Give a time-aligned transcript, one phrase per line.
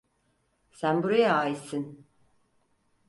[0.71, 1.85] Sen buraya aitsin.